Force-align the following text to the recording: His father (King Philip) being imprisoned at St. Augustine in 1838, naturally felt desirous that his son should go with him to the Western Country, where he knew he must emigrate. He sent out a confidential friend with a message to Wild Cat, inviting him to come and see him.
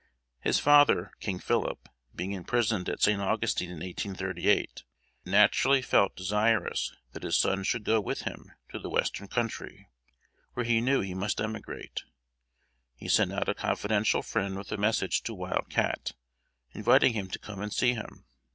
His 0.39 0.57
father 0.57 1.11
(King 1.19 1.37
Philip) 1.37 1.87
being 2.15 2.31
imprisoned 2.31 2.89
at 2.89 3.03
St. 3.03 3.21
Augustine 3.21 3.69
in 3.69 3.81
1838, 3.81 4.81
naturally 5.25 5.83
felt 5.83 6.15
desirous 6.15 6.91
that 7.11 7.21
his 7.21 7.37
son 7.37 7.61
should 7.63 7.83
go 7.83 8.01
with 8.01 8.23
him 8.23 8.51
to 8.69 8.79
the 8.79 8.89
Western 8.89 9.27
Country, 9.27 9.91
where 10.55 10.65
he 10.65 10.81
knew 10.81 11.01
he 11.01 11.13
must 11.13 11.39
emigrate. 11.39 12.01
He 12.95 13.07
sent 13.07 13.31
out 13.31 13.47
a 13.47 13.53
confidential 13.53 14.23
friend 14.23 14.57
with 14.57 14.71
a 14.71 14.77
message 14.77 15.21
to 15.21 15.35
Wild 15.35 15.69
Cat, 15.69 16.13
inviting 16.71 17.13
him 17.13 17.27
to 17.27 17.37
come 17.37 17.61
and 17.61 17.71
see 17.71 17.93
him. 17.93 18.25